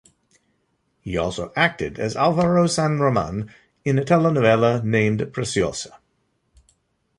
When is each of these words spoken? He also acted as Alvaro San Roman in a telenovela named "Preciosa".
He 0.99 1.15
also 1.15 1.53
acted 1.55 1.99
as 1.99 2.15
Alvaro 2.15 2.65
San 2.65 2.97
Roman 2.97 3.51
in 3.85 3.99
a 3.99 4.03
telenovela 4.03 4.83
named 4.83 5.31
"Preciosa". 5.31 5.99